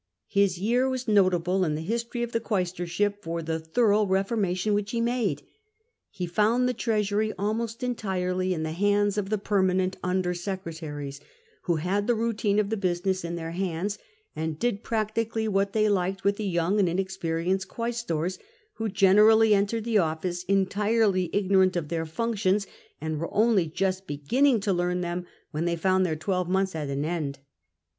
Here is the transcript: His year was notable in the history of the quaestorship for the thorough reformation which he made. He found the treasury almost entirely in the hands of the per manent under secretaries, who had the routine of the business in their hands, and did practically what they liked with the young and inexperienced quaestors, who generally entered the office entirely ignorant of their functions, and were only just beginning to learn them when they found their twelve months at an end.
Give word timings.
His 0.29 0.57
year 0.57 0.89
was 0.89 1.07
notable 1.07 1.63
in 1.63 1.75
the 1.75 1.81
history 1.83 2.23
of 2.23 2.31
the 2.31 2.39
quaestorship 2.39 3.21
for 3.21 3.43
the 3.43 3.59
thorough 3.59 4.03
reformation 4.03 4.73
which 4.73 4.89
he 4.89 4.99
made. 4.99 5.43
He 6.09 6.25
found 6.25 6.67
the 6.67 6.73
treasury 6.73 7.33
almost 7.37 7.83
entirely 7.83 8.51
in 8.51 8.63
the 8.63 8.71
hands 8.71 9.19
of 9.19 9.29
the 9.29 9.37
per 9.37 9.61
manent 9.61 9.97
under 10.03 10.33
secretaries, 10.33 11.21
who 11.65 11.75
had 11.75 12.07
the 12.07 12.15
routine 12.15 12.57
of 12.57 12.71
the 12.71 12.77
business 12.77 13.23
in 13.23 13.35
their 13.35 13.51
hands, 13.51 13.99
and 14.35 14.57
did 14.57 14.81
practically 14.81 15.47
what 15.47 15.73
they 15.73 15.87
liked 15.87 16.23
with 16.23 16.37
the 16.37 16.45
young 16.47 16.79
and 16.79 16.89
inexperienced 16.89 17.67
quaestors, 17.67 18.39
who 18.77 18.89
generally 18.89 19.53
entered 19.53 19.83
the 19.83 19.99
office 19.99 20.43
entirely 20.45 21.29
ignorant 21.31 21.75
of 21.75 21.89
their 21.89 22.07
functions, 22.07 22.65
and 22.99 23.19
were 23.19 23.31
only 23.31 23.67
just 23.67 24.07
beginning 24.07 24.59
to 24.61 24.73
learn 24.73 25.01
them 25.01 25.27
when 25.51 25.65
they 25.65 25.75
found 25.75 26.03
their 26.07 26.15
twelve 26.15 26.49
months 26.49 26.73
at 26.73 26.89
an 26.89 27.05
end. 27.05 27.37